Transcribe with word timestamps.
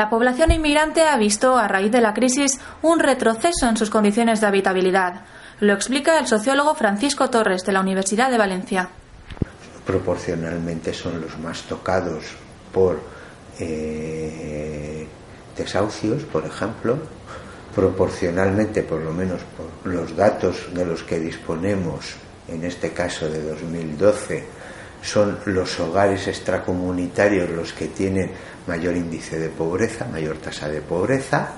La 0.00 0.08
población 0.08 0.50
inmigrante 0.50 1.02
ha 1.02 1.18
visto, 1.18 1.58
a 1.58 1.68
raíz 1.68 1.92
de 1.92 2.00
la 2.00 2.14
crisis, 2.14 2.58
un 2.80 3.00
retroceso 3.00 3.68
en 3.68 3.76
sus 3.76 3.90
condiciones 3.90 4.40
de 4.40 4.46
habitabilidad. 4.46 5.26
Lo 5.60 5.74
explica 5.74 6.18
el 6.18 6.26
sociólogo 6.26 6.74
Francisco 6.74 7.28
Torres 7.28 7.64
de 7.66 7.72
la 7.72 7.80
Universidad 7.80 8.30
de 8.30 8.38
Valencia. 8.38 8.88
Proporcionalmente 9.84 10.94
son 10.94 11.20
los 11.20 11.38
más 11.38 11.64
tocados 11.64 12.24
por 12.72 12.98
eh, 13.58 15.06
desahucios, 15.54 16.22
por 16.22 16.46
ejemplo, 16.46 16.96
proporcionalmente, 17.74 18.82
por 18.82 19.02
lo 19.02 19.12
menos 19.12 19.42
por 19.54 19.92
los 19.92 20.16
datos 20.16 20.72
de 20.72 20.86
los 20.86 21.02
que 21.02 21.18
disponemos, 21.18 22.14
en 22.48 22.64
este 22.64 22.94
caso 22.94 23.28
de 23.28 23.42
2012, 23.42 24.46
son 25.02 25.38
los 25.46 25.80
hogares 25.80 26.28
extracomunitarios 26.28 27.50
los 27.50 27.72
que 27.72 27.88
tienen 27.88 28.30
mayor 28.66 28.96
índice 28.96 29.38
de 29.38 29.48
pobreza, 29.48 30.06
mayor 30.06 30.36
tasa 30.38 30.68
de 30.68 30.80
pobreza, 30.80 31.54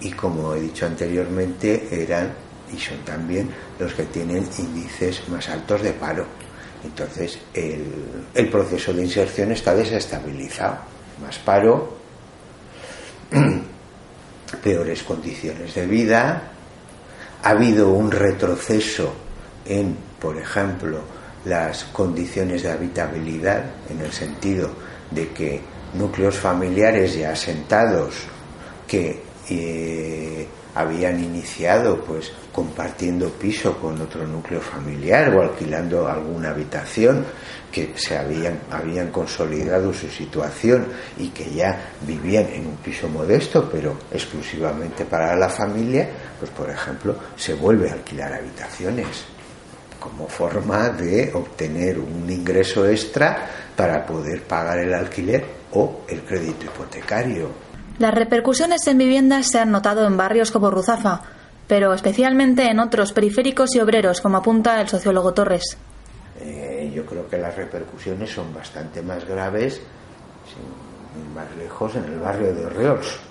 y 0.00 0.12
como 0.12 0.54
he 0.54 0.60
dicho 0.60 0.86
anteriormente, 0.86 1.88
eran 1.90 2.32
y 2.72 2.78
son 2.78 2.98
también 2.98 3.50
los 3.78 3.94
que 3.94 4.04
tienen 4.04 4.46
índices 4.58 5.26
más 5.28 5.48
altos 5.48 5.82
de 5.82 5.92
paro. 5.92 6.26
Entonces, 6.84 7.38
el, 7.54 7.84
el 8.34 8.48
proceso 8.50 8.92
de 8.92 9.02
inserción 9.02 9.52
está 9.52 9.74
desestabilizado. 9.74 10.78
Más 11.22 11.38
paro, 11.38 11.96
peores 14.62 15.02
condiciones 15.02 15.74
de 15.74 15.86
vida, 15.86 16.42
ha 17.42 17.50
habido 17.50 17.90
un 17.90 18.10
retroceso 18.10 19.14
en, 19.64 19.96
por 20.20 20.36
ejemplo, 20.36 21.00
las 21.44 21.84
condiciones 21.84 22.62
de 22.62 22.72
habitabilidad, 22.72 23.64
en 23.88 24.00
el 24.00 24.12
sentido 24.12 24.70
de 25.10 25.28
que 25.28 25.60
núcleos 25.94 26.36
familiares 26.36 27.16
ya 27.16 27.32
asentados 27.32 28.14
que 28.86 29.20
eh, 29.48 30.46
habían 30.74 31.22
iniciado 31.22 32.04
pues 32.04 32.32
compartiendo 32.52 33.30
piso 33.30 33.78
con 33.78 34.00
otro 34.00 34.26
núcleo 34.26 34.60
familiar 34.60 35.34
o 35.34 35.42
alquilando 35.42 36.06
alguna 36.06 36.50
habitación 36.50 37.24
que 37.72 37.94
se 37.96 38.16
habían, 38.16 38.60
habían 38.70 39.10
consolidado 39.10 39.92
su 39.92 40.08
situación 40.08 40.86
y 41.18 41.28
que 41.30 41.50
ya 41.50 41.92
vivían 42.02 42.46
en 42.52 42.66
un 42.66 42.76
piso 42.76 43.08
modesto 43.08 43.68
pero 43.70 43.96
exclusivamente 44.12 45.04
para 45.04 45.34
la 45.36 45.48
familia 45.48 46.08
pues 46.38 46.50
por 46.50 46.70
ejemplo 46.70 47.16
se 47.36 47.54
vuelve 47.54 47.90
a 47.90 47.94
alquilar 47.94 48.34
habitaciones 48.34 49.24
como 49.98 50.28
forma 50.28 50.90
de 50.90 51.32
obtener 51.34 51.98
un 51.98 52.30
ingreso 52.30 52.86
extra 52.86 53.48
para 53.76 54.04
poder 54.04 54.42
pagar 54.42 54.78
el 54.78 54.94
alquiler 54.94 55.44
o 55.72 56.00
el 56.08 56.22
crédito 56.22 56.66
hipotecario. 56.66 57.50
Las 57.98 58.14
repercusiones 58.14 58.86
en 58.86 58.98
viviendas 58.98 59.48
se 59.50 59.58
han 59.58 59.70
notado 59.70 60.06
en 60.06 60.16
barrios 60.16 60.50
como 60.50 60.70
Ruzafa, 60.70 61.22
pero 61.66 61.92
especialmente 61.92 62.70
en 62.70 62.78
otros 62.78 63.12
periféricos 63.12 63.74
y 63.74 63.80
obreros, 63.80 64.20
como 64.20 64.38
apunta 64.38 64.80
el 64.80 64.88
sociólogo 64.88 65.34
Torres. 65.34 65.76
Eh, 66.40 66.92
yo 66.94 67.04
creo 67.04 67.28
que 67.28 67.38
las 67.38 67.56
repercusiones 67.56 68.30
son 68.30 68.54
bastante 68.54 69.02
más 69.02 69.26
graves, 69.26 69.80
sin 70.46 71.34
más 71.34 71.46
lejos, 71.56 71.96
en 71.96 72.04
el 72.04 72.20
barrio 72.20 72.54
de 72.54 72.66
Oriols 72.66 73.27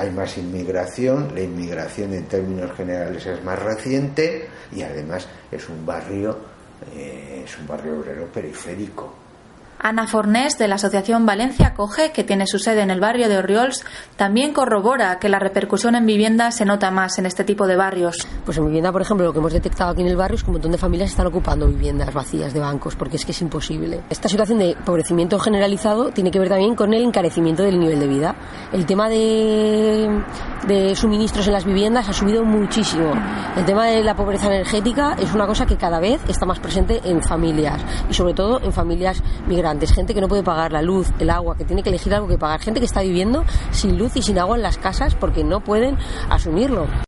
hay 0.00 0.10
más 0.10 0.38
inmigración, 0.38 1.34
la 1.34 1.42
inmigración 1.42 2.14
en 2.14 2.24
términos 2.24 2.72
generales 2.72 3.26
es 3.26 3.44
más 3.44 3.58
reciente 3.58 4.48
y 4.72 4.80
además 4.80 5.28
es 5.52 5.68
un 5.68 5.84
barrio, 5.84 6.38
eh, 6.94 7.42
es 7.44 7.58
un 7.58 7.66
barrio 7.66 8.00
obrero 8.00 8.26
periférico. 8.32 9.14
Ana 9.82 10.06
Fornés, 10.06 10.58
de 10.58 10.68
la 10.68 10.74
Asociación 10.74 11.24
Valencia 11.24 11.72
Coge, 11.72 12.12
que 12.12 12.22
tiene 12.22 12.46
su 12.46 12.58
sede 12.58 12.82
en 12.82 12.90
el 12.90 13.00
barrio 13.00 13.30
de 13.30 13.38
Orriols, 13.38 13.82
también 14.16 14.52
corrobora 14.52 15.18
que 15.18 15.30
la 15.30 15.38
repercusión 15.38 15.94
en 15.94 16.04
vivienda 16.04 16.50
se 16.50 16.66
nota 16.66 16.90
más 16.90 17.18
en 17.18 17.24
este 17.24 17.44
tipo 17.44 17.66
de 17.66 17.76
barrios. 17.76 18.28
Pues 18.44 18.58
en 18.58 18.66
vivienda, 18.66 18.92
por 18.92 19.00
ejemplo, 19.00 19.24
lo 19.24 19.32
que 19.32 19.38
hemos 19.38 19.54
detectado 19.54 19.92
aquí 19.92 20.02
en 20.02 20.08
el 20.08 20.16
barrio 20.16 20.36
es 20.36 20.42
que 20.42 20.50
un 20.50 20.54
montón 20.54 20.72
de 20.72 20.78
familias 20.78 21.10
están 21.10 21.28
ocupando 21.28 21.66
viviendas 21.66 22.12
vacías 22.12 22.52
de 22.52 22.60
bancos, 22.60 22.94
porque 22.94 23.16
es 23.16 23.24
que 23.24 23.32
es 23.32 23.40
imposible. 23.40 24.02
Esta 24.10 24.28
situación 24.28 24.58
de 24.58 24.72
empobrecimiento 24.72 25.38
generalizado 25.38 26.10
tiene 26.10 26.30
que 26.30 26.38
ver 26.38 26.50
también 26.50 26.74
con 26.74 26.92
el 26.92 27.02
encarecimiento 27.02 27.62
del 27.62 27.80
nivel 27.80 28.00
de 28.00 28.06
vida. 28.06 28.34
El 28.72 28.84
tema 28.84 29.08
de, 29.08 30.22
de 30.66 30.94
suministros 30.94 31.46
en 31.46 31.54
las 31.54 31.64
viviendas 31.64 32.06
ha 32.06 32.12
subido 32.12 32.44
muchísimo. 32.44 33.12
El 33.56 33.64
tema 33.64 33.86
de 33.86 34.04
la 34.04 34.14
pobreza 34.14 34.48
energética 34.48 35.16
es 35.18 35.32
una 35.32 35.46
cosa 35.46 35.64
que 35.64 35.78
cada 35.78 36.00
vez 36.00 36.20
está 36.28 36.44
más 36.44 36.60
presente 36.60 37.00
en 37.04 37.22
familias 37.22 37.80
y 38.10 38.12
sobre 38.14 38.34
todo 38.34 38.60
en 38.62 38.72
familias 38.72 39.22
migrantes 39.46 39.69
gente 39.78 40.14
que 40.14 40.20
no 40.20 40.28
puede 40.28 40.42
pagar 40.42 40.72
la 40.72 40.82
luz, 40.82 41.08
el 41.18 41.30
agua, 41.30 41.56
que 41.56 41.64
tiene 41.64 41.82
que 41.82 41.88
elegir 41.90 42.14
algo 42.14 42.28
que 42.28 42.38
pagar, 42.38 42.60
gente 42.60 42.80
que 42.80 42.86
está 42.86 43.02
viviendo 43.02 43.44
sin 43.70 43.98
luz 43.98 44.16
y 44.16 44.22
sin 44.22 44.38
agua 44.38 44.56
en 44.56 44.62
las 44.62 44.78
casas 44.78 45.14
porque 45.14 45.44
no 45.44 45.60
pueden 45.60 45.96
asumirlo. 46.28 46.86